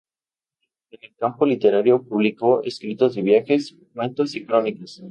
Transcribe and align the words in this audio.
En 0.89 0.97
el 1.03 1.15
campo 1.15 1.45
literario 1.45 2.01
publicó 2.01 2.63
escritos 2.63 3.13
de 3.13 3.21
viajes, 3.21 3.75
cuentos 3.93 4.33
y 4.33 4.43
crónicas. 4.43 4.99